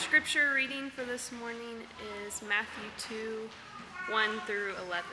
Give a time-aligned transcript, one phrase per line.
[0.00, 1.76] scripture reading for this morning
[2.26, 3.50] is Matthew 2
[4.10, 5.04] 1 through 11.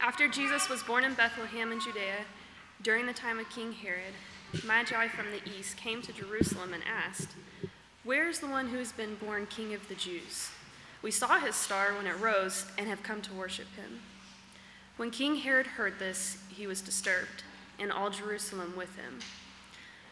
[0.00, 2.24] After Jesus was born in Bethlehem in Judea,
[2.80, 4.14] during the time of King Herod,
[4.64, 7.28] Magi from the east came to Jerusalem and asked,
[8.02, 10.48] Where is the one who has been born King of the Jews?
[11.02, 14.00] We saw his star when it rose and have come to worship him.
[14.96, 17.44] When King Herod heard this, he was disturbed,
[17.78, 19.18] and all Jerusalem with him.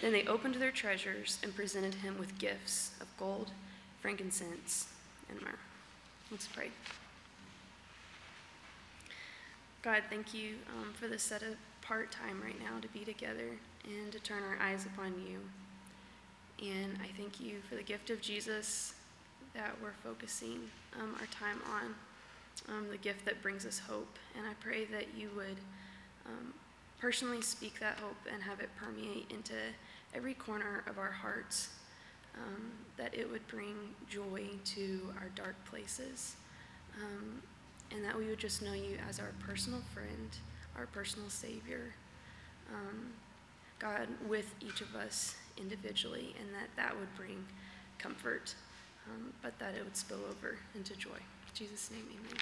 [0.00, 3.50] Then they opened their treasures and presented him with gifts of gold,
[4.00, 4.88] frankincense,
[5.28, 5.58] and myrrh.
[6.30, 6.70] Let's pray.
[9.82, 11.42] God, thank you um, for this set
[11.82, 13.50] apart time right now to be together
[13.84, 15.38] and to turn our eyes upon you.
[16.60, 18.94] And I thank you for the gift of Jesus
[19.54, 20.60] that we're focusing
[21.00, 21.94] um, our time on,
[22.74, 24.18] um, the gift that brings us hope.
[24.36, 25.56] And I pray that you would
[26.26, 26.52] um,
[27.00, 29.54] personally speak that hope and have it permeate into
[30.14, 31.68] every corner of our hearts,
[32.34, 33.74] um, that it would bring
[34.08, 36.36] joy to our dark places,
[37.02, 37.42] um,
[37.90, 40.30] and that we would just know you as our personal friend,
[40.76, 41.94] our personal Savior,
[42.72, 43.10] um,
[43.78, 47.44] God, with each of us individually, and that that would bring
[47.98, 48.54] comfort,
[49.08, 51.10] um, but that it would spill over into joy.
[51.10, 52.38] In Jesus' name, amen.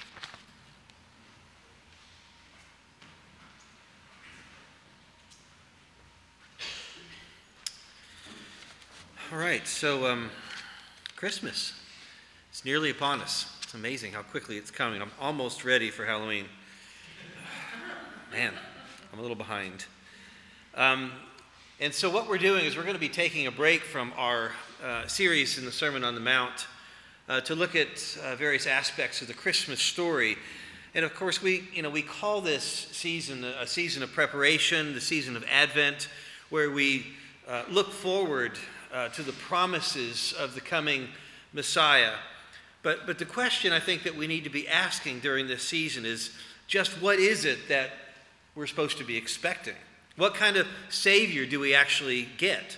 [9.29, 10.29] All right, so um,
[11.17, 11.73] Christmas.
[12.49, 13.57] It's nearly upon us.
[13.61, 15.01] It's amazing how quickly it's coming.
[15.01, 16.45] I'm almost ready for Halloween.
[18.31, 18.53] Man,
[19.11, 19.83] I'm a little behind.
[20.75, 21.11] Um,
[21.81, 24.51] and so, what we're doing is we're going to be taking a break from our
[24.81, 26.65] uh, series in the Sermon on the Mount
[27.27, 30.37] uh, to look at uh, various aspects of the Christmas story.
[30.95, 35.01] And of course, we, you know, we call this season a season of preparation, the
[35.01, 36.07] season of Advent,
[36.49, 37.07] where we
[37.45, 38.57] uh, look forward
[38.93, 41.07] uh, to the promises of the coming
[41.53, 42.13] Messiah.
[42.83, 46.05] But, but the question I think that we need to be asking during this season
[46.05, 46.31] is
[46.67, 47.91] just what is it that
[48.55, 49.75] we're supposed to be expecting?
[50.15, 52.77] What kind of Savior do we actually get?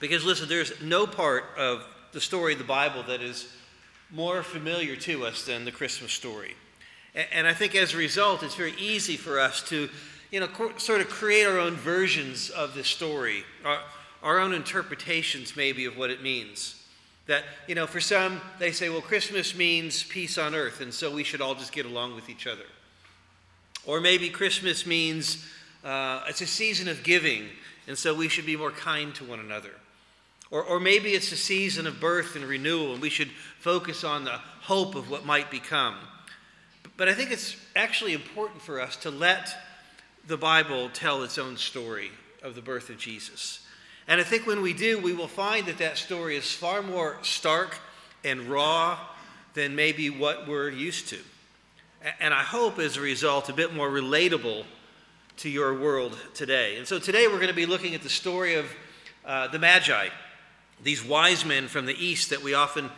[0.00, 3.48] Because listen, there's no part of the story of the Bible that is
[4.10, 6.54] more familiar to us than the Christmas story.
[7.14, 9.88] And, and I think as a result, it's very easy for us to,
[10.30, 13.44] you know, co- sort of create our own versions of this story.
[13.64, 13.80] Our,
[14.24, 16.82] our own interpretations, maybe, of what it means.
[17.26, 21.14] That, you know, for some, they say, well, Christmas means peace on earth, and so
[21.14, 22.64] we should all just get along with each other.
[23.86, 25.46] Or maybe Christmas means
[25.84, 27.44] uh, it's a season of giving,
[27.86, 29.70] and so we should be more kind to one another.
[30.50, 34.24] Or, or maybe it's a season of birth and renewal, and we should focus on
[34.24, 35.96] the hope of what might become.
[36.96, 39.54] But I think it's actually important for us to let
[40.26, 42.10] the Bible tell its own story
[42.42, 43.63] of the birth of Jesus.
[44.06, 47.16] And I think when we do, we will find that that story is far more
[47.22, 47.78] stark
[48.22, 48.98] and raw
[49.54, 51.18] than maybe what we're used to.
[52.20, 54.64] And I hope, as a result, a bit more relatable
[55.38, 56.76] to your world today.
[56.76, 58.66] And so today we're going to be looking at the story of
[59.24, 60.08] uh, the Magi,
[60.82, 62.90] these wise men from the East that we often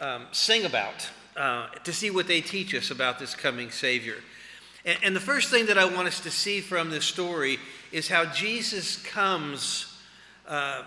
[0.00, 4.16] um, sing about, uh, to see what they teach us about this coming Savior.
[4.84, 7.58] And, and the first thing that I want us to see from this story
[7.90, 9.93] is how Jesus comes
[10.48, 10.82] uh,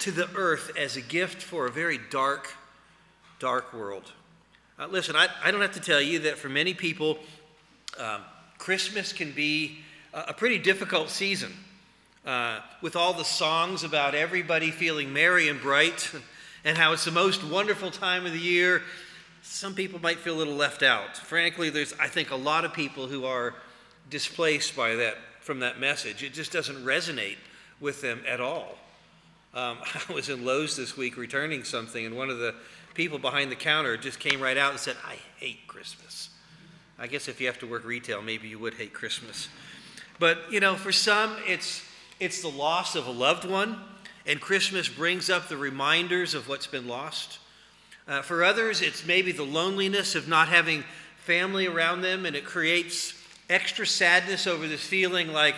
[0.00, 2.54] to the earth as a gift for a very dark,
[3.38, 4.12] dark world.
[4.78, 7.18] Uh, listen, I, I, don't have to tell you that for many people,
[7.98, 8.20] um,
[8.58, 9.78] Christmas can be
[10.12, 11.52] a, a, pretty difficult season.
[12.26, 16.10] Uh, with all the songs about everybody feeling merry and bright
[16.64, 18.82] and how it's the most wonderful time of the year,
[19.42, 21.16] some people might feel a little left out.
[21.16, 23.54] Frankly, there's, I think, a lot of people who are
[24.10, 26.22] displaced by that from that message.
[26.22, 27.36] It just doesn't resonate
[27.80, 28.76] with them at all.
[29.54, 29.78] Um,
[30.08, 32.54] I was in Lowe's this week returning something, and one of the
[32.94, 36.30] people behind the counter just came right out and said, I hate Christmas.
[36.98, 39.48] I guess if you have to work retail, maybe you would hate Christmas.
[40.18, 41.82] But, you know, for some, it's,
[42.20, 43.78] it's the loss of a loved one,
[44.24, 47.38] and Christmas brings up the reminders of what's been lost.
[48.08, 50.84] Uh, for others, it's maybe the loneliness of not having
[51.18, 53.12] family around them, and it creates
[53.50, 55.54] extra sadness over this feeling like,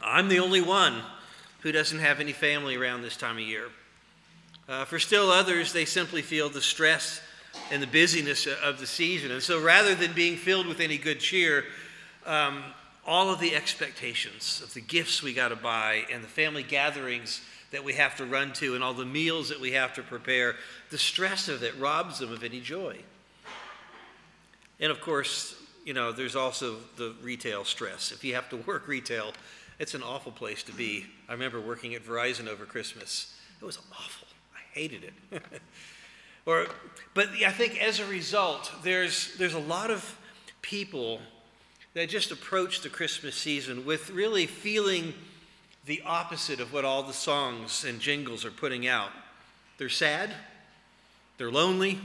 [0.00, 1.02] I'm the only one
[1.60, 3.68] who doesn't have any family around this time of year.
[4.68, 7.20] Uh, for still others, they simply feel the stress
[7.70, 9.30] and the busyness of the season.
[9.30, 11.64] And so rather than being filled with any good cheer,
[12.26, 12.62] um,
[13.06, 17.40] all of the expectations of the gifts we got to buy and the family gatherings
[17.70, 20.56] that we have to run to and all the meals that we have to prepare,
[20.90, 22.96] the stress of it robs them of any joy.
[24.80, 28.12] And of course, you know, there's also the retail stress.
[28.12, 29.32] If you have to work retail,
[29.78, 31.06] it's an awful place to be.
[31.28, 33.34] I remember working at Verizon over Christmas.
[33.60, 34.26] It was awful.
[34.54, 35.42] I hated it.
[36.46, 36.66] or,
[37.14, 40.18] but I think as a result, there's, there's a lot of
[40.62, 41.20] people
[41.94, 45.14] that just approach the Christmas season with really feeling
[45.86, 49.10] the opposite of what all the songs and jingles are putting out.
[49.78, 50.30] They're sad,
[51.38, 51.98] they're lonely,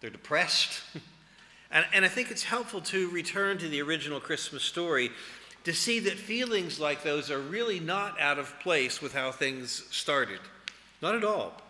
[0.00, 0.82] they're depressed.
[1.68, 5.10] And, and I think it's helpful to return to the original Christmas story
[5.66, 9.82] to see that feelings like those are really not out of place with how things
[9.90, 10.38] started.
[11.02, 11.60] Not at all.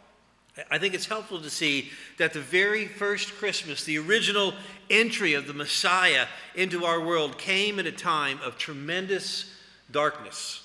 [0.70, 1.88] I think it's helpful to see
[2.18, 4.52] that the very first Christmas, the original
[4.90, 9.50] entry of the Messiah into our world, came at a time of tremendous
[9.90, 10.62] darkness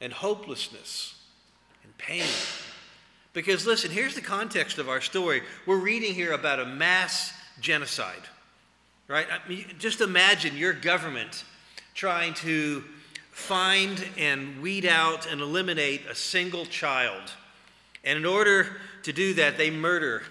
[0.00, 1.16] and hopelessness
[1.84, 2.24] and pain.
[3.34, 5.42] Because listen, here's the context of our story.
[5.66, 8.22] We're reading here about a mass genocide,
[9.06, 9.26] right?
[9.30, 11.44] I mean, just imagine your government
[11.94, 12.84] trying to
[13.30, 17.32] find and weed out and eliminate a single child.
[18.04, 20.22] And in order to do that, they murder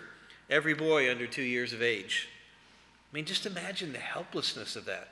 [0.50, 2.30] every boy under two years of age.
[3.12, 5.10] I mean, just imagine the helplessness of that,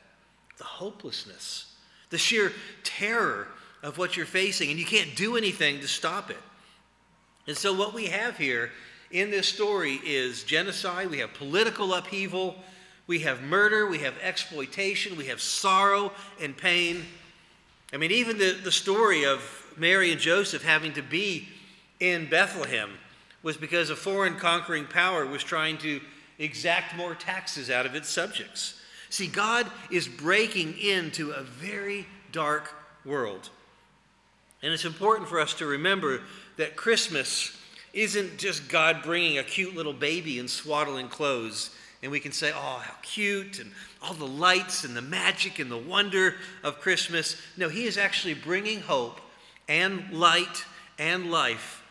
[0.57, 1.73] the hopelessness,
[2.09, 2.51] the sheer
[2.83, 3.47] terror
[3.81, 6.37] of what you're facing, and you can't do anything to stop it.
[7.47, 8.71] And so, what we have here
[9.11, 12.55] in this story is genocide, we have political upheaval,
[13.09, 17.03] we have murder, we have exploitation, we have sorrow and pain.
[17.91, 19.41] I mean, even the, the story of
[19.75, 21.47] Mary and Joseph having to be
[21.99, 22.91] in Bethlehem
[23.41, 25.99] was because a foreign conquering power was trying to
[26.37, 28.79] exact more taxes out of its subjects.
[29.09, 33.49] See, God is breaking into a very dark world.
[34.61, 36.21] And it's important for us to remember
[36.57, 37.57] that Christmas
[37.91, 41.71] isn't just God bringing a cute little baby in swaddling clothes
[42.01, 45.69] and we can say, oh, how cute, and all the lights and the magic and
[45.69, 47.35] the wonder of Christmas.
[47.57, 49.19] No, He is actually bringing hope
[49.67, 50.65] and light
[50.97, 51.83] and life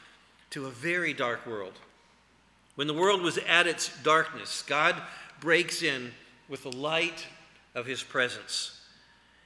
[0.51, 1.75] to a very dark world.
[2.75, 4.97] When the world was at its darkness, God
[5.41, 6.13] breaks in
[6.49, 7.27] with the light
[7.75, 8.81] of His presence.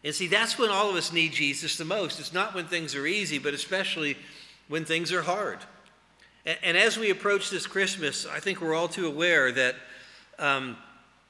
[0.05, 2.21] And see, that's when all of us need Jesus the most.
[2.21, 4.17] It's not when things are easy, but especially
[4.69, 5.59] when things are hard.
[6.45, 9.77] And, as we approach this Christmas, I think we're all too aware that
[10.39, 10.77] um,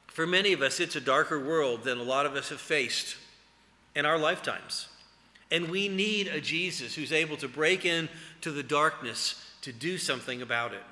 [0.07, 3.17] for many of us, it's a darker world than a lot of us have faced
[3.95, 4.89] in our lifetimes.
[5.51, 10.43] And we need a Jesus who's able to break into the darkness to do something
[10.43, 10.83] about it.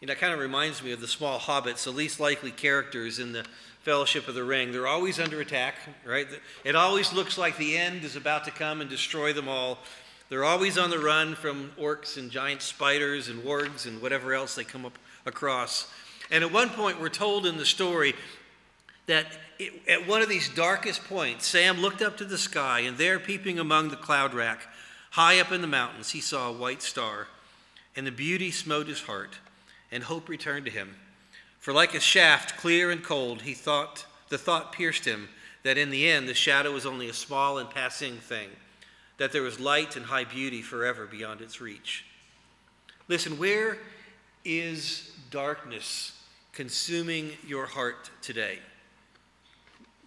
[0.00, 3.18] You know, it kind of reminds me of the small hobbits, the least likely characters
[3.18, 3.44] in the
[3.82, 4.72] Fellowship of the Ring.
[4.72, 5.74] They're always under attack,
[6.06, 6.26] right?
[6.64, 9.78] It always looks like the end is about to come and destroy them all.
[10.30, 14.54] They're always on the run from orcs and giant spiders and wargs and whatever else
[14.54, 15.92] they come up across.
[16.30, 18.14] And at one point, we're told in the story
[19.06, 19.26] that
[19.58, 23.18] it, at one of these darkest points, Sam looked up to the sky, and there,
[23.18, 24.66] peeping among the cloud wrack,
[25.10, 27.28] high up in the mountains, he saw a white star.
[27.96, 29.38] And the beauty smote his heart,
[29.92, 30.96] and hope returned to him.
[31.60, 35.28] For like a shaft, clear and cold, he thought the thought pierced him
[35.62, 38.48] that in the end the shadow was only a small and passing thing
[39.16, 42.04] that there was light and high beauty forever beyond its reach.
[43.06, 43.78] Listen, where
[44.44, 46.12] is darkness
[46.52, 48.60] consuming your heart today?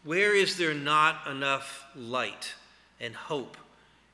[0.06, 2.54] Where is there not enough light
[3.02, 3.58] and hope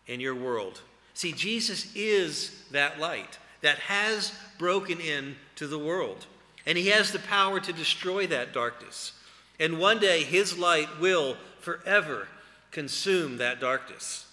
[0.08, 0.82] in your world?
[1.14, 6.26] See, Jesus is that light that has broken into the world,
[6.66, 9.12] and he has the power to destroy that darkness.
[9.60, 12.28] And one day, his light will forever
[12.72, 14.26] consume that darkness.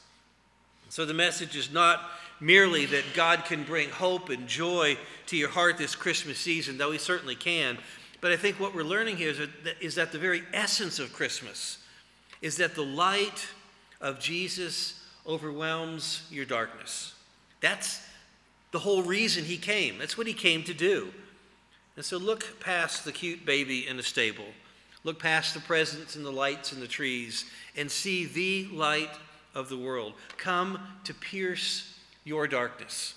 [0.89, 2.01] So the message is not
[2.41, 6.93] merely that God can bring hope and joy to your heart this Christmas season, though
[6.93, 7.79] He certainly can.
[8.21, 9.49] But I think what we're learning here is that,
[9.81, 11.79] is that the very essence of Christmas
[12.43, 13.47] is that the light
[14.01, 17.15] of Jesus overwhelms your darkness.
[17.61, 18.01] That's,
[18.73, 19.99] the whole reason he came.
[19.99, 21.09] That's what he came to do.
[21.97, 24.47] And so look past the cute baby in the stable.
[25.03, 29.11] Look past the presents and the lights and the trees and see the light
[29.55, 30.13] of the world.
[30.37, 31.99] Come to pierce
[32.31, 33.15] your darkness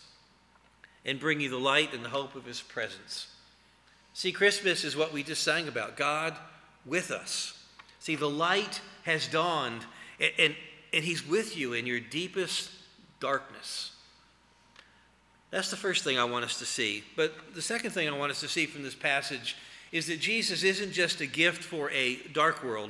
[1.06, 3.28] and bring you the light and the hope of his presence.
[4.14, 6.36] See, Christmas is what we just sang about God
[6.84, 7.64] with us.
[8.00, 9.86] See, the light has dawned,
[10.20, 10.56] and, and,
[10.92, 12.72] and he's with you in your deepest
[13.20, 13.92] darkness.
[15.52, 17.04] That's the first thing I want us to see.
[17.16, 19.56] But the second thing I want us to see from this passage
[19.92, 22.90] is that Jesus isn't just a gift for a dark world,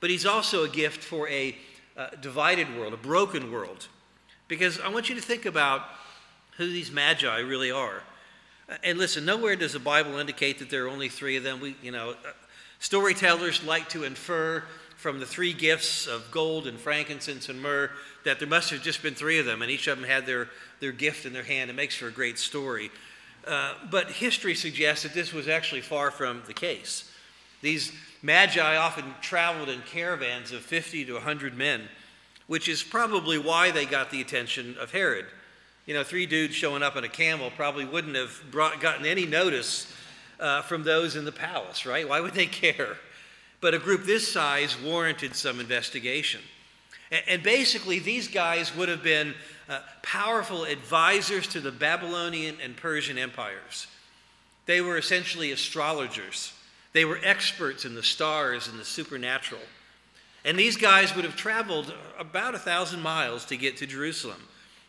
[0.00, 1.56] but he's also a gift for a
[1.96, 3.86] uh, divided world, a broken world.
[4.50, 5.82] Because I want you to think about
[6.56, 8.02] who these magi really are.
[8.82, 11.60] And listen, nowhere does the Bible indicate that there are only three of them.
[11.60, 12.32] We, you know, uh,
[12.80, 14.64] storytellers like to infer
[14.96, 17.90] from the three gifts of gold and frankincense and myrrh
[18.24, 20.48] that there must have just been three of them, and each of them had their,
[20.80, 21.70] their gift in their hand.
[21.70, 22.90] It makes for a great story.
[23.46, 27.08] Uh, but history suggests that this was actually far from the case.
[27.62, 31.82] These magi often traveled in caravans of 50 to 100 men,
[32.50, 35.24] which is probably why they got the attention of Herod.
[35.86, 39.24] You know, three dudes showing up in a camel probably wouldn't have brought, gotten any
[39.24, 39.86] notice
[40.40, 42.08] uh, from those in the palace, right?
[42.08, 42.96] Why would they care?
[43.60, 46.40] But a group this size warranted some investigation.
[47.12, 49.32] And, and basically, these guys would have been
[49.68, 53.86] uh, powerful advisors to the Babylonian and Persian empires.
[54.66, 56.52] They were essentially astrologers,
[56.94, 59.62] they were experts in the stars and the supernatural.
[60.44, 64.42] And these guys would have traveled about a thousand miles to get to Jerusalem.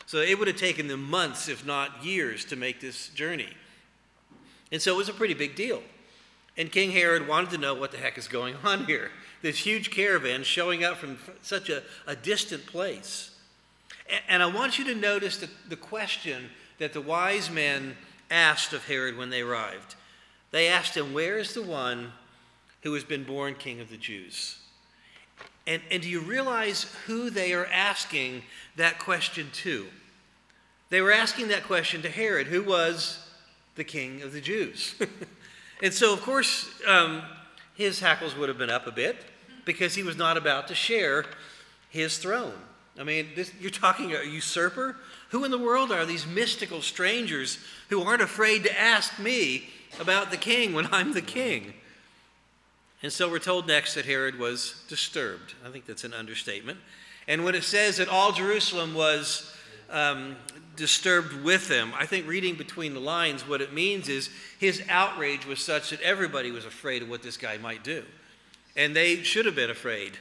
[0.05, 3.49] So it would have taken them months, if not years, to make this journey.
[4.71, 5.81] And so it was a pretty big deal.
[6.57, 9.11] And King Herod wanted to know what the heck is going on here.
[9.41, 13.31] This huge caravan showing up from such a, a distant place.
[14.27, 17.95] And I want you to notice the, the question that the wise men
[18.29, 19.95] asked of Herod when they arrived.
[20.51, 22.11] They asked him, Where is the one
[22.83, 24.60] who has been born king of the Jews?
[25.67, 28.43] And, and do you realize who they are asking
[28.75, 29.85] that question to?
[30.89, 33.25] They were asking that question to Herod, who was
[33.75, 34.95] the king of the Jews.
[35.81, 37.21] and so, of course, um,
[37.75, 39.17] his hackles would have been up a bit
[39.63, 41.25] because he was not about to share
[41.89, 42.53] his throne.
[42.99, 44.97] I mean, this, you're talking a usurper?
[45.29, 47.57] Who in the world are these mystical strangers
[47.89, 51.73] who aren't afraid to ask me about the king when I'm the king?
[53.03, 55.55] And so we're told next that Herod was disturbed.
[55.65, 56.77] I think that's an understatement.
[57.27, 59.55] And when it says that all Jerusalem was
[59.89, 60.35] um,
[60.75, 64.29] disturbed with him, I think reading between the lines, what it means is
[64.59, 68.03] his outrage was such that everybody was afraid of what this guy might do.
[68.75, 70.17] And they should have been afraid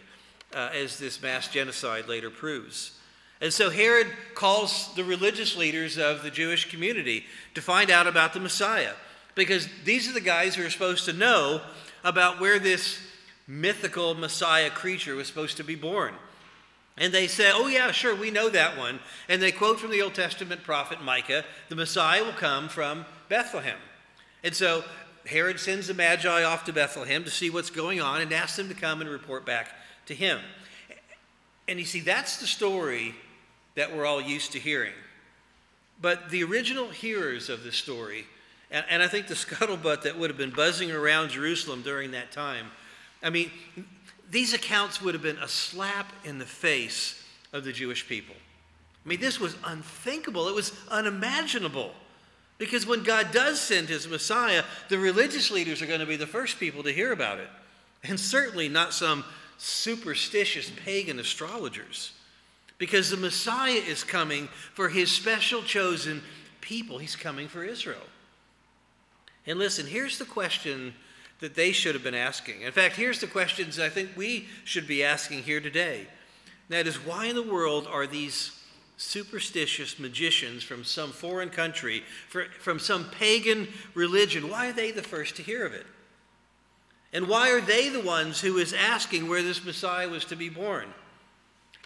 [0.55, 2.99] uh, as this mass genocide later proves.
[3.41, 8.35] And so Herod calls the religious leaders of the Jewish community to find out about
[8.35, 8.93] the Messiah,
[9.35, 11.63] because these are the guys who are supposed to know
[12.05, 12.99] about where this
[13.47, 16.15] mythical Messiah creature was supposed to be born.
[16.97, 19.01] And they say, Oh, yeah, sure, we know that one.
[19.29, 23.79] And they quote from the Old Testament prophet Micah the Messiah will come from Bethlehem.
[24.45, 24.85] And so
[25.27, 28.69] Herod sends the Magi off to Bethlehem to see what's going on and asks them
[28.69, 29.69] to come and report back
[30.07, 30.41] to him.
[31.69, 33.15] And you see, that's the story
[33.77, 34.93] that we're all used to hearing.
[36.01, 38.27] But the original hearers of the story,
[38.71, 42.33] and, and I think the scuttlebutt that would have been buzzing around Jerusalem during that
[42.33, 42.67] time,
[43.23, 43.51] I mean,
[44.31, 47.23] these accounts would have been a slap in the face
[47.53, 48.35] of the Jewish people.
[49.05, 51.93] I mean, this was unthinkable, it was unimaginable.
[52.59, 56.27] Because when God does send his Messiah, the religious leaders are going to be the
[56.27, 57.49] first people to hear about it.
[58.05, 59.25] And certainly not some
[59.57, 62.13] superstitious pagan astrologers
[62.77, 66.23] because the Messiah is coming for his special chosen
[66.61, 66.99] people.
[66.99, 68.03] He's coming for Israel.
[69.47, 70.95] And listen, here's the question
[71.41, 72.63] that they should have been asking.
[72.63, 76.07] In fact, here's the questions I think we should be asking here today.
[76.69, 78.53] That is, why in the world are these
[78.97, 82.05] superstitious magicians from some foreign country,
[82.61, 85.87] from some pagan religion, why are they the first to hear of it?
[87.13, 90.51] And why are they the ones who is asking where this Messiah was to be
[90.51, 90.87] born?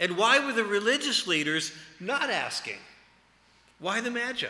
[0.01, 2.79] And why were the religious leaders not asking?
[3.79, 4.49] Why the Magi?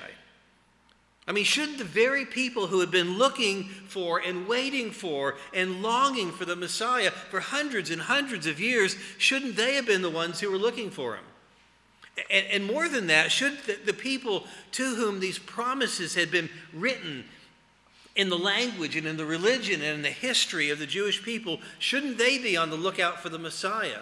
[1.26, 5.82] I mean, shouldn't the very people who had been looking for and waiting for and
[5.82, 10.10] longing for the Messiah for hundreds and hundreds of years, shouldn't they have been the
[10.10, 11.24] ones who were looking for him?
[12.30, 16.50] And, and more than that, should the, the people to whom these promises had been
[16.74, 17.24] written
[18.14, 21.58] in the language and in the religion and in the history of the Jewish people,
[21.78, 24.00] shouldn't they be on the lookout for the Messiah?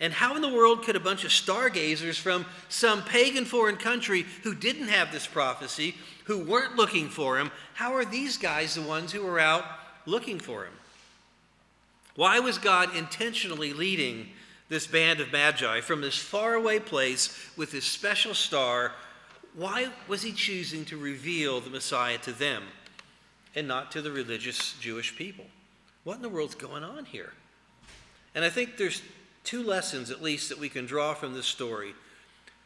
[0.00, 4.24] And how in the world could a bunch of stargazers from some pagan foreign country
[4.42, 5.94] who didn't have this prophecy,
[6.24, 9.64] who weren't looking for him, how are these guys the ones who were out
[10.06, 10.72] looking for him?
[12.14, 14.28] Why was God intentionally leading
[14.68, 18.92] this band of magi from this faraway place with this special star?
[19.54, 22.64] Why was he choosing to reveal the Messiah to them
[23.54, 25.44] and not to the religious Jewish people?
[26.04, 27.32] What in the world's going on here?
[28.34, 29.02] And I think there's
[29.44, 31.94] two lessons, at least, that we can draw from this story.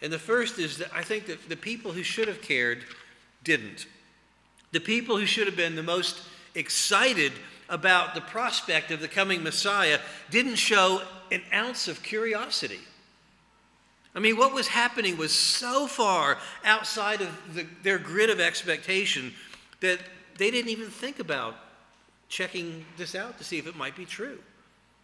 [0.03, 2.85] And the first is that I think that the people who should have cared
[3.45, 3.87] didn't.
[4.73, 6.23] The people who should have been the most
[6.55, 7.33] excited
[7.69, 9.99] about the prospect of the coming Messiah
[10.31, 11.03] didn't show
[11.33, 12.81] an ounce of curiosity.
[14.15, 19.33] I mean, what was happening was so far outside of the, their grid of expectation
[19.81, 19.99] that
[20.39, 21.55] they didn't even think about
[22.29, 24.39] checking this out to see if it might be true.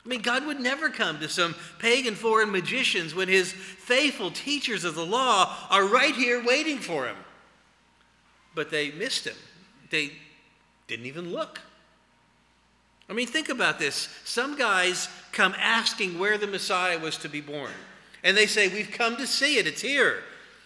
[0.04, 4.84] I mean, God would never come to some pagan foreign magicians when his faithful teachers
[4.84, 7.16] of the law are right here waiting for him.
[8.54, 9.36] But they missed him.
[9.90, 10.12] They
[10.88, 11.60] didn't even look.
[13.08, 14.08] I mean, think about this.
[14.24, 17.70] Some guys come asking where the Messiah was to be born.
[18.24, 20.22] And they say, We've come to see it, it's here.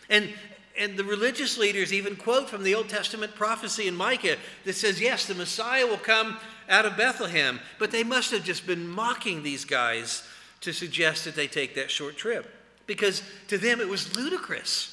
[0.08, 0.32] And,
[0.78, 5.00] and the religious leaders even quote from the Old Testament prophecy in Micah that says,
[5.00, 6.38] Yes, the Messiah will come
[6.68, 7.60] out of Bethlehem.
[7.78, 10.22] But they must have just been mocking these guys
[10.60, 12.52] to suggest that they take that short trip
[12.86, 14.92] because to them it was ludicrous.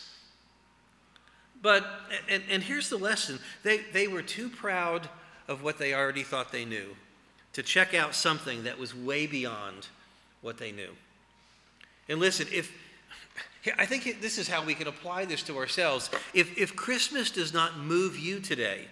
[1.61, 1.85] But,
[2.29, 5.09] and, and here's the lesson they, they were too proud
[5.47, 6.95] of what they already thought they knew
[7.53, 9.87] to check out something that was way beyond
[10.41, 10.89] what they knew.
[12.09, 12.71] And listen, if
[13.77, 16.09] I think this is how we can apply this to ourselves.
[16.33, 18.87] If, if Christmas does not move you today,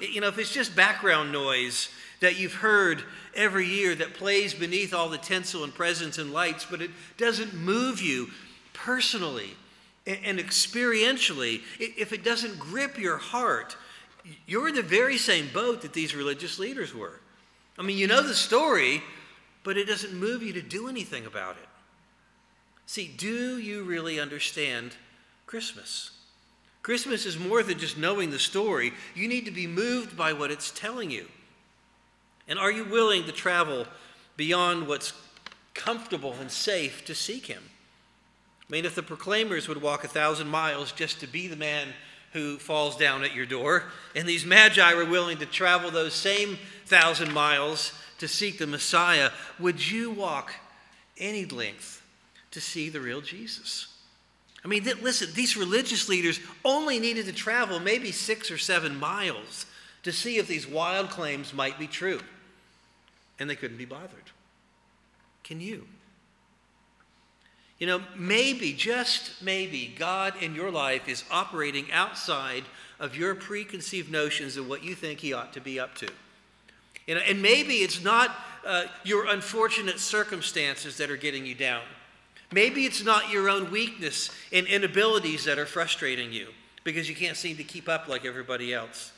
[0.00, 1.88] you know, if it's just background noise
[2.20, 3.02] that you've heard
[3.34, 7.54] every year that plays beneath all the tinsel and presents and lights, but it doesn't
[7.54, 8.30] move you
[8.72, 9.50] personally
[10.06, 13.76] and experientially, if it doesn't grip your heart,
[14.46, 17.20] you're in the very same boat that these religious leaders were.
[17.78, 19.02] I mean, you know the story,
[19.62, 21.68] but it doesn't move you to do anything about it.
[22.86, 24.94] See, do you really understand
[25.46, 26.10] Christmas?
[26.84, 28.92] Christmas is more than just knowing the story.
[29.14, 31.26] You need to be moved by what it's telling you.
[32.46, 33.86] And are you willing to travel
[34.36, 35.14] beyond what's
[35.72, 37.62] comfortable and safe to seek Him?
[38.68, 41.88] I mean, if the proclaimers would walk a thousand miles just to be the man
[42.34, 46.58] who falls down at your door, and these magi were willing to travel those same
[46.84, 50.52] thousand miles to seek the Messiah, would you walk
[51.16, 52.02] any length
[52.50, 53.93] to see the real Jesus?
[54.64, 58.98] I mean, th- listen, these religious leaders only needed to travel maybe six or seven
[58.98, 59.66] miles
[60.04, 62.20] to see if these wild claims might be true
[63.38, 64.30] and they couldn't be bothered.
[65.42, 65.86] Can you?
[67.78, 72.64] You know, maybe, just maybe, God in your life is operating outside
[73.00, 76.08] of your preconceived notions of what you think He ought to be up to.
[77.06, 81.82] You know, and maybe it's not uh, your unfortunate circumstances that are getting you down.
[82.52, 86.48] Maybe it's not your own weakness and inabilities that are frustrating you
[86.84, 89.12] because you can't seem to keep up like everybody else.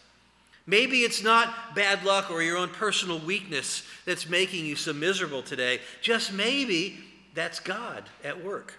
[0.66, 5.42] Maybe it's not bad luck or your own personal weakness that's making you so miserable
[5.42, 5.80] today.
[6.00, 6.98] Just maybe
[7.34, 8.74] that's God at work,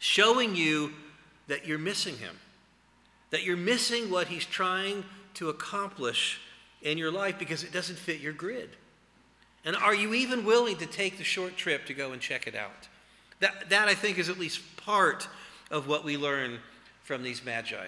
[0.00, 0.92] showing you
[1.46, 2.36] that you're missing Him,
[3.30, 6.40] that you're missing what He's trying to accomplish
[6.82, 8.70] in your life because it doesn't fit your grid.
[9.64, 12.54] And are you even willing to take the short trip to go and check it
[12.54, 12.88] out?
[13.40, 15.28] That, that I think, is at least part
[15.70, 16.58] of what we learn
[17.02, 17.86] from these magi.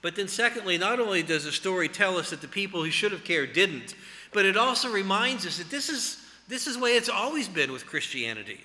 [0.00, 3.12] But then, secondly, not only does the story tell us that the people who should
[3.12, 3.94] have cared didn't,
[4.32, 7.72] but it also reminds us that this is, this is the way it's always been
[7.72, 8.60] with Christianity.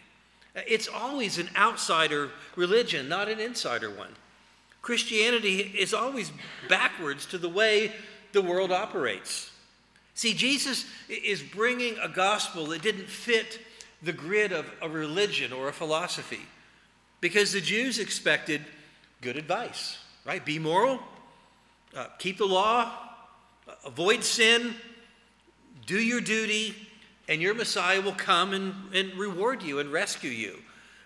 [0.55, 4.15] It's always an outsider religion, not an insider one.
[4.81, 6.31] Christianity is always
[6.69, 7.91] backwards to the way
[8.31, 9.51] the world operates.
[10.15, 13.59] See, Jesus is bringing a gospel that didn't fit
[14.01, 16.41] the grid of a religion or a philosophy
[17.21, 18.61] because the Jews expected
[19.21, 20.43] good advice, right?
[20.45, 20.99] Be moral,
[21.95, 22.91] uh, keep the law,
[23.85, 24.75] avoid sin,
[25.85, 26.75] do your duty,
[27.27, 30.59] and your Messiah will come and, and reward you and rescue you.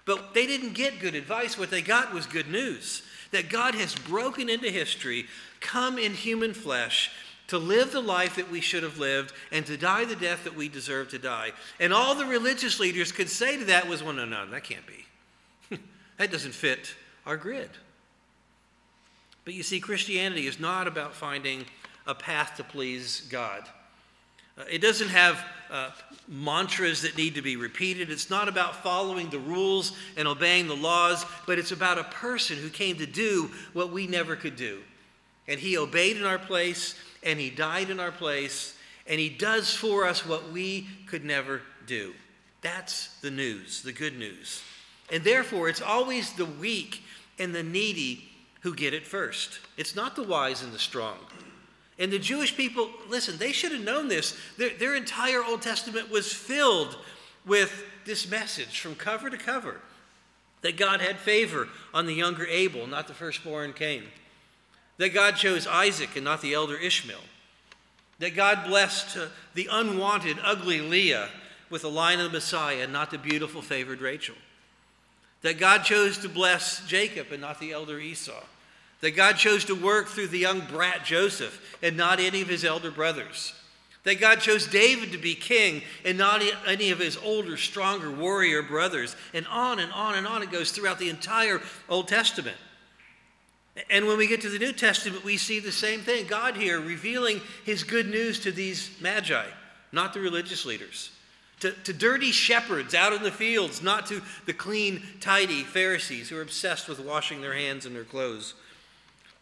[0.06, 1.58] But they didn't get good advice.
[1.58, 5.26] What they got was good news that God has broken into history,
[5.62, 7.12] come in human flesh
[7.52, 10.56] to live the life that we should have lived and to die the death that
[10.56, 11.52] we deserve to die.
[11.82, 14.86] And all the religious leaders could say to that was, well, no, no, that can't
[14.88, 15.78] be.
[16.18, 17.70] that doesn't fit our grid.
[19.44, 21.66] But you see, Christianity is not about finding
[22.08, 23.64] a path to please God.
[24.58, 25.90] Uh, it doesn't have uh,
[26.30, 28.10] mantras that need to be repeated.
[28.10, 32.56] It's not about following the rules and obeying the laws, but it's about a person
[32.56, 34.80] who came to do what we never could do.
[35.48, 38.78] And he obeyed in our place, and he died in our place,
[39.08, 42.14] and he does for us what we could never do.
[42.62, 44.62] That's the news, the good news.
[45.12, 47.04] And therefore, it's always the weak
[47.40, 48.30] and the needy
[48.62, 49.60] who get it first.
[49.78, 51.18] It's not the wise and the strong.
[52.00, 54.38] And the Jewish people, listen, they should have known this.
[54.58, 56.98] Their, their entire Old Testament was filled
[57.46, 59.82] with this message from cover to cover
[60.62, 64.04] that God had favor on the younger Abel, not the firstborn Cain.
[65.02, 67.24] That God chose Isaac and not the elder Ishmael.
[68.20, 71.28] That God blessed uh, the unwanted, ugly Leah
[71.72, 74.36] with the line of the Messiah and not the beautiful, favored Rachel.
[75.42, 78.44] That God chose to bless Jacob and not the elder Esau.
[79.00, 82.64] That God chose to work through the young brat Joseph and not any of his
[82.64, 83.56] elder brothers.
[84.04, 88.62] That God chose David to be king and not any of his older, stronger warrior
[88.62, 89.16] brothers.
[89.34, 91.60] And on and on and on it goes throughout the entire
[91.90, 92.58] Old Testament.
[93.90, 96.28] And when we get to the New Testament, we see the same thing.
[96.28, 99.46] God here revealing his good news to these magi,
[99.92, 101.12] not the religious leaders
[101.62, 106.38] to, to dirty shepherds out in the fields, not to the clean, tidy Pharisees who
[106.38, 108.56] are obsessed with washing their hands and their clothes.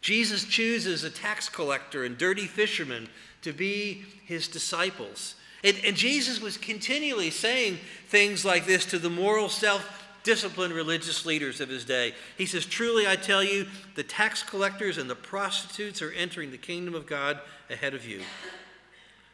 [0.00, 3.08] Jesus chooses a tax collector and dirty fisherman
[3.42, 5.34] to be his disciples.
[5.64, 11.24] And, and Jesus was continually saying things like this to the moral, self disciplined religious
[11.24, 12.14] leaders of his day.
[12.36, 16.58] He says, Truly I tell you, the tax collectors and the prostitutes are entering the
[16.58, 18.20] kingdom of God ahead of you.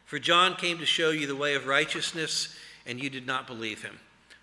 [0.05, 3.83] For John came to show you the way of righteousness and you did not believe
[3.83, 3.99] him.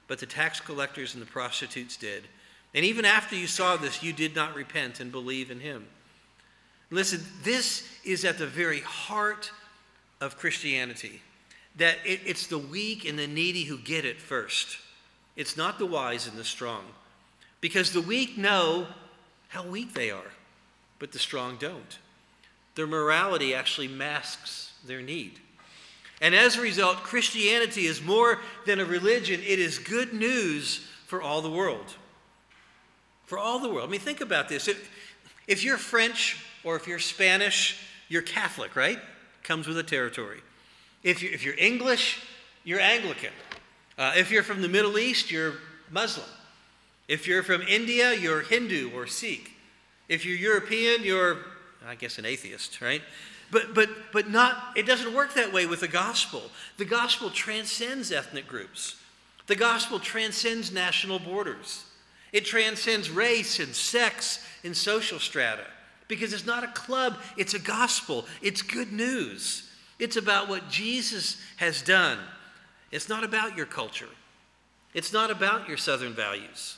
[0.07, 2.27] But the tax collectors and the prostitutes did.
[2.73, 5.87] And even after you saw this, you did not repent and believe in him.
[6.89, 9.51] Listen, this is at the very heart
[10.19, 11.21] of Christianity
[11.77, 14.77] that it, it's the weak and the needy who get it first.
[15.35, 16.83] It's not the wise and the strong.
[17.61, 18.87] Because the weak know
[19.49, 20.31] how weak they are,
[20.99, 21.97] but the strong don't.
[22.75, 25.39] Their morality actually masks their need.
[26.21, 31.21] And as a result, Christianity is more than a religion, it is good news for
[31.21, 31.95] all the world.
[33.25, 33.87] For all the world.
[33.87, 34.67] I mean, think about this.
[34.67, 34.89] If,
[35.47, 38.99] if you're French or if you're Spanish, you're Catholic, right?
[39.43, 40.41] Comes with the territory.
[41.03, 42.21] If you're, if you're English,
[42.63, 43.31] you're Anglican.
[43.97, 45.53] Uh, if you're from the Middle East, you're
[45.91, 46.27] Muslim.
[47.07, 49.51] If you're from India, you're Hindu or Sikh.
[50.09, 51.37] If you're European, you're,
[51.87, 53.01] I guess, an atheist, right?
[53.51, 56.41] But, but, but not, it doesn't work that way with the gospel.
[56.77, 58.95] The gospel transcends ethnic groups.
[59.47, 61.85] The gospel transcends national borders.
[62.31, 65.65] It transcends race and sex and social strata
[66.07, 68.25] because it's not a club, it's a gospel.
[68.41, 69.69] It's good news.
[69.99, 72.17] It's about what Jesus has done.
[72.93, 74.09] It's not about your culture,
[74.93, 76.77] it's not about your Southern values.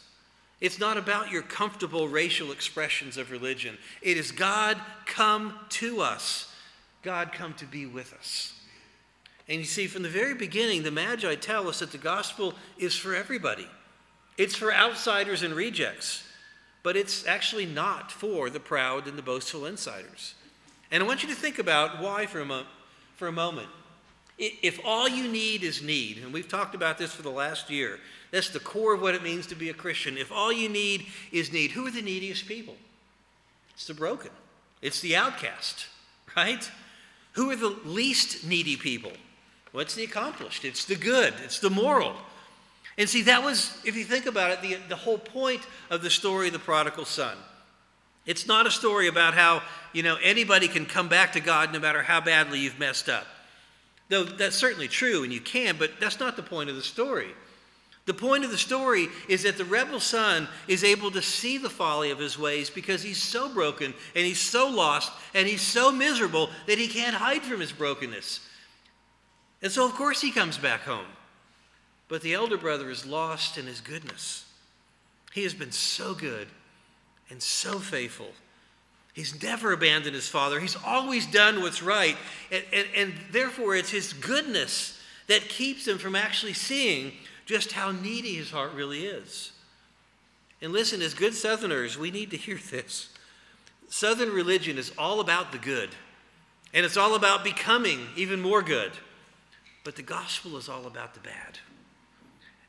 [0.62, 3.78] It's not about your comfortable racial expressions of religion.
[4.01, 6.47] It is God come to us
[7.06, 8.51] God come to be with us.
[9.47, 12.95] And you see, from the very beginning, the Magi tell us that the gospel is
[12.95, 13.67] for everybody.
[14.39, 16.23] It's for outsiders and rejects,
[16.82, 20.34] but it's actually not for the proud and the boastful insiders.
[20.89, 22.65] And I want you to think about why for a, mo-
[23.15, 23.69] for a moment.
[24.38, 28.00] If all you need is need, and we've talked about this for the last year,
[28.32, 30.17] that's the core of what it means to be a Christian.
[30.17, 32.76] If all you need is need, who are the neediest people?
[33.74, 34.32] It's the broken,
[34.82, 35.88] it's the outcast,
[36.36, 36.69] right?
[37.34, 39.12] Who are the least needy people?
[39.71, 40.63] What's the accomplished?
[40.63, 42.15] It's the good, it's the moral.
[42.98, 46.10] And see, that was, if you think about it, the, the whole point of the
[46.10, 47.38] story of the prodigal son.
[48.26, 49.62] It's not a story about how,
[49.93, 53.28] you know, anybody can come back to God no matter how badly you've messed up.
[54.10, 57.30] Though that's certainly true and you can, but that's not the point of the story.
[58.06, 61.72] The point of the story is that the rebel son is able to see the
[61.72, 65.91] folly of his ways because he's so broken and he's so lost and he's so
[65.91, 68.41] miserable that he can't hide from his brokenness.
[69.63, 71.08] And so, of course, he comes back home.
[72.08, 74.46] But the elder brother is lost in his goodness.
[75.34, 76.48] He has been so good
[77.32, 78.34] and so faithful.
[79.15, 82.17] He's never abandoned his father, he's always done what's right.
[82.51, 87.13] And, and, and therefore, it's his goodness that keeps him from actually seeing
[87.45, 89.54] just how needy his heart really is.
[90.62, 93.10] And listen, as good Southerners, we need to hear this.
[93.88, 95.89] Southern religion is all about the good,
[96.73, 98.91] and it's all about becoming even more good.
[99.86, 101.60] But the gospel is all about the bad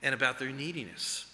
[0.00, 1.26] and about their neediness.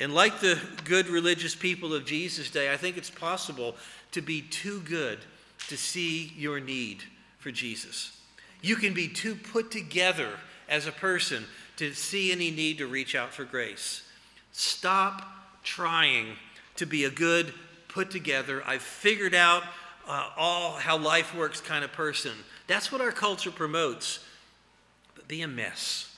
[0.00, 3.76] And like the good religious people of Jesus' day, I think it's possible
[4.12, 5.18] to be too good
[5.68, 7.04] to see your need
[7.38, 8.18] for Jesus.
[8.62, 10.30] You can be too put together
[10.68, 11.44] as a person
[11.76, 14.02] to see any need to reach out for grace.
[14.52, 15.22] Stop
[15.62, 16.28] trying
[16.76, 17.52] to be a good,
[17.88, 19.64] put together, I've figured out
[20.08, 22.32] uh, all how life works kind of person.
[22.66, 24.20] That's what our culture promotes.
[25.14, 26.16] But be a mess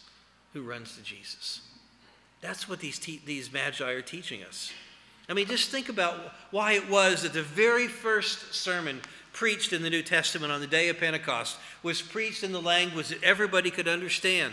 [0.52, 1.62] who runs to Jesus.
[2.42, 4.72] That's what these, te- these magi are teaching us.
[5.28, 6.16] I mean, just think about
[6.50, 9.00] why it was that the very first sermon
[9.32, 13.08] preached in the New Testament on the day of Pentecost was preached in the language
[13.08, 14.52] that everybody could understand,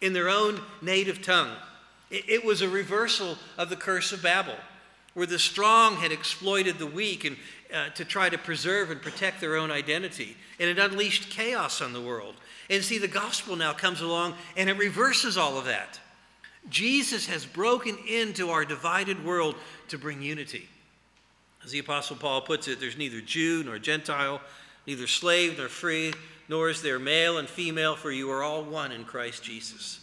[0.00, 1.50] in their own native tongue.
[2.10, 4.56] It, it was a reversal of the curse of Babel,
[5.14, 7.36] where the strong had exploited the weak and
[7.74, 11.94] uh, to try to preserve and protect their own identity, and it unleashed chaos on
[11.94, 12.34] the world.
[12.68, 15.98] And see, the gospel now comes along and it reverses all of that.
[16.68, 19.56] Jesus has broken into our divided world
[19.88, 20.68] to bring unity.
[21.64, 24.40] As the Apostle Paul puts it, there's neither Jew nor Gentile,
[24.86, 26.12] neither slave nor free,
[26.48, 30.00] nor is there male and female, for you are all one in Christ Jesus.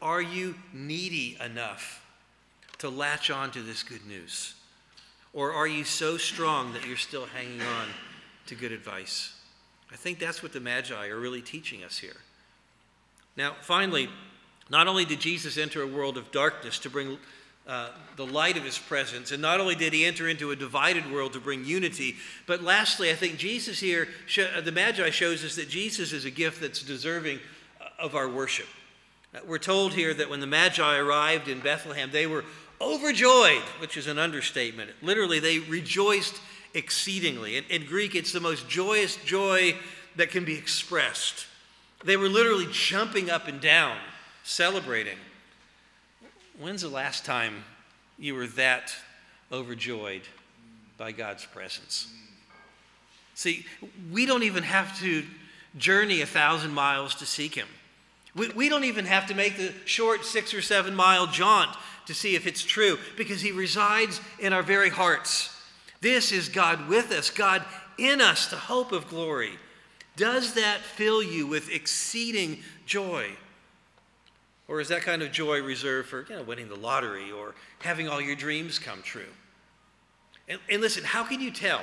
[0.00, 2.04] Are you needy enough
[2.78, 4.54] to latch on to this good news?
[5.32, 7.88] Or are you so strong that you're still hanging on
[8.46, 9.32] to good advice?
[9.92, 12.16] I think that's what the Magi are really teaching us here.
[13.36, 14.08] Now, finally,
[14.70, 17.18] not only did Jesus enter a world of darkness to bring
[17.66, 19.32] uh, the light of his presence.
[19.32, 23.10] And not only did he enter into a divided world to bring unity, but lastly,
[23.10, 26.82] I think Jesus here, uh, the Magi shows us that Jesus is a gift that's
[26.82, 27.38] deserving
[27.80, 28.66] uh, of our worship.
[29.34, 32.44] Uh, we're told here that when the Magi arrived in Bethlehem, they were
[32.82, 34.90] overjoyed, which is an understatement.
[35.00, 36.38] Literally, they rejoiced
[36.74, 37.56] exceedingly.
[37.56, 39.74] In, in Greek, it's the most joyous joy
[40.16, 41.46] that can be expressed.
[42.04, 43.96] They were literally jumping up and down,
[44.44, 45.18] celebrating.
[46.60, 47.64] When's the last time
[48.18, 48.94] you were that
[49.50, 50.22] overjoyed
[50.96, 52.06] by God's presence?
[53.34, 53.66] See,
[54.12, 55.24] we don't even have to
[55.76, 57.66] journey a thousand miles to seek Him.
[58.36, 61.76] We, we don't even have to make the short six or seven mile jaunt
[62.06, 65.50] to see if it's true because He resides in our very hearts.
[66.00, 67.64] This is God with us, God
[67.98, 69.58] in us, the hope of glory.
[70.16, 73.30] Does that fill you with exceeding joy?
[74.66, 78.08] Or is that kind of joy reserved for you know, winning the lottery or having
[78.08, 79.22] all your dreams come true?
[80.48, 81.82] And, and listen, how can you tell?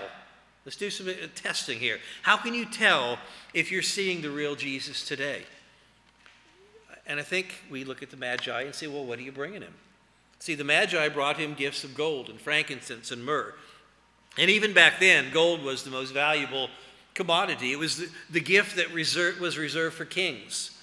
[0.65, 1.99] Let's do some uh, testing here.
[2.23, 3.17] How can you tell
[3.53, 5.43] if you're seeing the real Jesus today?
[7.07, 9.61] And I think we look at the Magi and say, well, what are you bringing
[9.61, 9.73] him?
[10.39, 13.53] See, the Magi brought him gifts of gold and frankincense and myrrh.
[14.37, 16.69] And even back then, gold was the most valuable
[17.13, 17.73] commodity.
[17.73, 20.80] It was the, the gift that was reserved for kings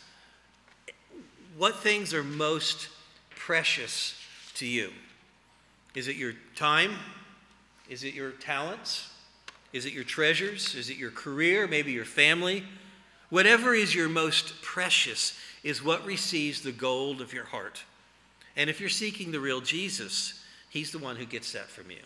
[1.59, 2.88] what things are most
[3.31, 4.14] precious
[4.55, 4.92] to you?
[5.94, 6.92] Is it your time?
[7.90, 9.11] Is it your talents?
[9.73, 10.77] Is it your treasures?
[10.77, 11.66] Is it your career?
[11.66, 12.62] Maybe your family?
[13.29, 17.83] Whatever is your most precious is what receives the gold of your heart.
[18.57, 21.99] And if you're seeking the real Jesus, he's the one who gets that from you.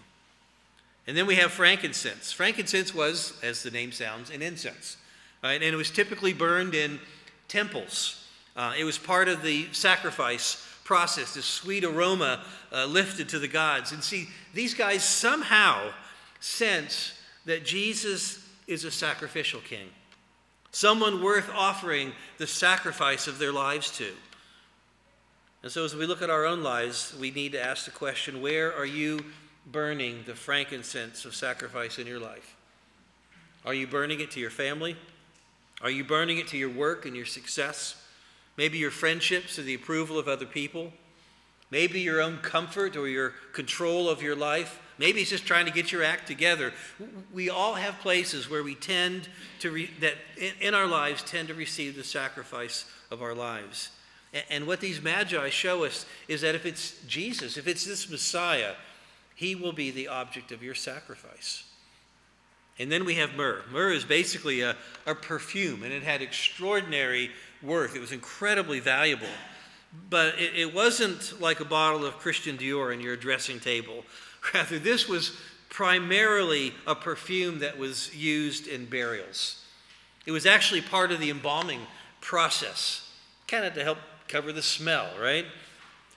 [1.06, 2.32] And then we have frankincense.
[2.32, 4.96] Frankincense was, as the name sounds, an incense.
[5.42, 5.62] Right?
[5.62, 7.00] And it was typically burned in
[7.48, 8.21] temples.
[8.56, 13.48] Uh, it was part of the sacrifice process, this sweet aroma uh, lifted to the
[13.48, 13.92] gods.
[13.92, 15.90] And see, these guys somehow
[16.40, 17.14] sense
[17.46, 19.88] that Jesus is a sacrificial king,
[20.70, 24.12] someone worth offering the sacrifice of their lives to.
[25.62, 28.42] And so, as we look at our own lives, we need to ask the question
[28.42, 29.24] where are you
[29.66, 32.56] burning the frankincense of sacrifice in your life?
[33.64, 34.96] Are you burning it to your family?
[35.80, 38.01] Are you burning it to your work and your success?
[38.56, 40.92] Maybe your friendships or the approval of other people.
[41.70, 44.78] Maybe your own comfort or your control of your life.
[44.98, 46.72] Maybe it's just trying to get your act together.
[47.32, 49.28] We all have places where we tend
[49.60, 50.14] to, re- that
[50.60, 53.88] in our lives, tend to receive the sacrifice of our lives.
[54.50, 58.74] And what these magi show us is that if it's Jesus, if it's this Messiah,
[59.34, 61.64] he will be the object of your sacrifice.
[62.78, 63.62] And then we have myrrh.
[63.70, 67.30] Myrrh is basically a, a perfume, and it had extraordinary
[67.62, 67.94] worth.
[67.96, 69.28] It was incredibly valuable.
[70.08, 74.04] But it, it wasn't like a bottle of Christian Dior in your dressing table.
[74.54, 75.36] Rather, this was
[75.68, 79.64] primarily a perfume that was used in burials.
[80.26, 81.80] It was actually part of the embalming
[82.20, 83.10] process,
[83.48, 83.98] kind of to help
[84.28, 85.46] cover the smell, right?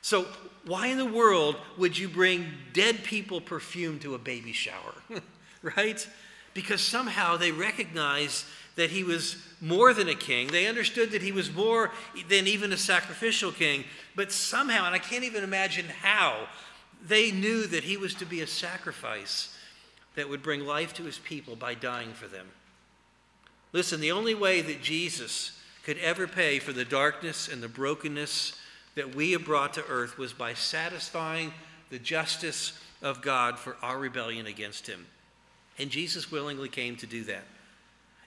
[0.02, 0.28] So,
[0.66, 4.96] why in the world would you bring dead people perfume to a baby shower,
[5.62, 6.08] right?
[6.54, 10.48] Because somehow they recognize that he was more than a king.
[10.48, 11.92] They understood that he was more
[12.30, 13.86] than even a sacrificial king.
[14.16, 16.48] But somehow, and I can't even imagine how,
[17.08, 19.56] they knew that he was to be a sacrifice
[20.16, 22.48] that would bring life to his people by dying for them.
[23.74, 28.60] Listen, the only way that Jesus could ever pay for the darkness and the brokenness
[28.96, 31.54] that we have brought to earth was by satisfying
[31.90, 35.06] the justice of God for our rebellion against him.
[35.78, 37.44] And Jesus willingly came to do that.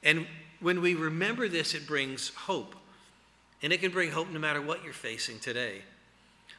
[0.02, 0.26] And
[0.60, 2.74] when we remember this, it brings hope.
[3.62, 5.82] And it can bring hope no matter what you're facing today.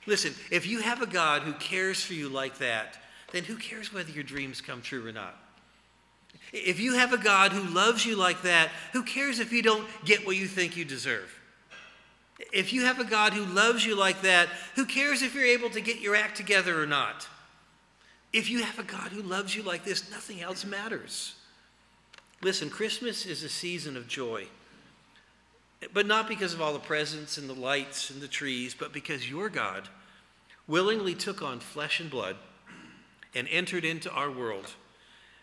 [0.05, 2.97] Listen, if you have a God who cares for you like that,
[3.31, 5.37] then who cares whether your dreams come true or not?
[6.51, 9.87] If you have a God who loves you like that, who cares if you don't
[10.03, 11.35] get what you think you deserve?
[12.51, 15.69] If you have a God who loves you like that, who cares if you're able
[15.71, 17.27] to get your act together or not?
[18.31, 21.35] If you have a God who loves you like this, nothing else matters.
[22.41, 24.47] Listen, Christmas is a season of joy.
[25.93, 29.29] But not because of all the presents and the lights and the trees, but because
[29.29, 29.87] your God
[30.67, 32.35] willingly took on flesh and blood
[33.33, 34.73] and entered into our world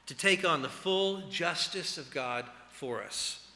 [0.06, 3.46] to take on the full justice of God for us,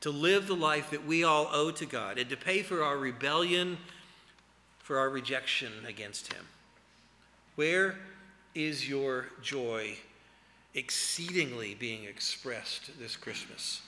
[0.00, 2.96] to live the life that we all owe to God, and to pay for our
[2.96, 3.76] rebellion,
[4.78, 6.46] for our rejection against Him.
[7.56, 7.96] Where
[8.54, 9.96] is your joy
[10.76, 13.82] exceedingly being expressed this Christmas?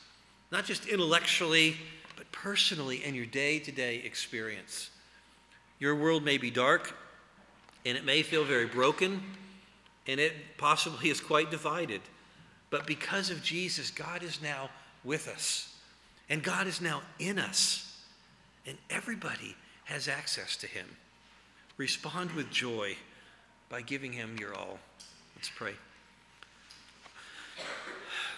[0.51, 1.77] Not just intellectually,
[2.17, 4.91] but personally in your day to day experience.
[5.79, 6.97] Your world may be dark,
[7.87, 9.23] and it may feel very broken
[10.09, 12.01] and it possibly is quite divided.
[12.71, 14.71] But because of Jesus, God is now
[15.05, 15.75] with us,
[16.29, 18.03] and God is now in us,
[18.67, 20.87] and everybody has access to Him.
[21.77, 22.97] Respond with joy
[23.69, 24.79] by giving Him your all.
[25.37, 25.75] Let's pray.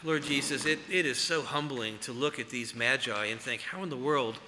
[0.02, 3.82] Lord Jesus, it, it is so humbling to look at these magi and think, how
[3.82, 4.38] in the world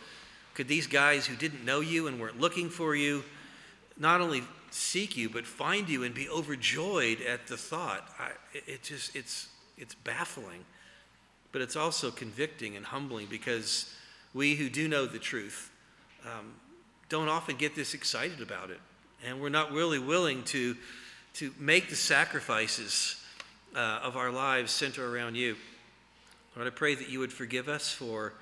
[0.55, 3.23] could these guys who didn't know you and weren't looking for you
[3.99, 8.09] not only seek you, but find you and be overjoyed at the thought.
[8.19, 10.65] I, it just, it's, it's baffling,
[11.53, 13.95] but it's also convicting and humbling because
[14.33, 15.71] we who do know the truth
[16.25, 16.55] um,
[17.11, 18.81] don't often get this excited about it.
[19.23, 20.77] And we're not really willing to,
[21.35, 23.22] to make the sacrifices
[23.75, 25.57] uh, of our lives center around you.
[26.57, 28.35] Lord, I pray that you would forgive us for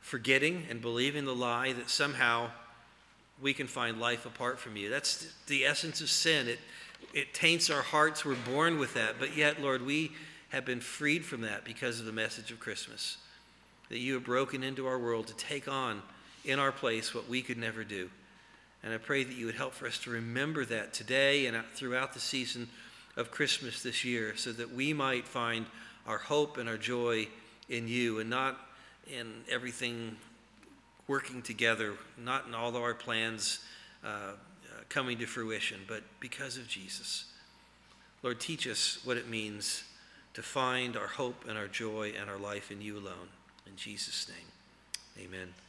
[0.00, 2.50] forgetting and believing the lie that somehow
[3.40, 4.90] we can find life apart from you.
[4.90, 6.48] That's the essence of sin.
[6.48, 6.58] It,
[7.12, 8.24] it taints our hearts.
[8.24, 9.18] We're born with that.
[9.18, 10.12] But yet, Lord, we
[10.50, 13.18] have been freed from that because of the message of Christmas.
[13.88, 16.02] That you have broken into our world to take on
[16.44, 18.10] in our place what we could never do.
[18.82, 22.12] And I pray that you would help for us to remember that today and throughout
[22.12, 22.68] the season
[23.16, 25.66] of Christmas this year so that we might find
[26.06, 27.28] our hope and our joy
[27.68, 28.58] in you and not
[29.06, 30.16] in everything
[31.06, 33.60] working together, not in all of our plans
[34.04, 34.32] uh, uh,
[34.88, 37.26] coming to fruition, but because of Jesus.
[38.22, 39.84] Lord, teach us what it means
[40.32, 43.28] to find our hope and our joy and our life in you alone.
[43.66, 45.63] In Jesus' name, amen.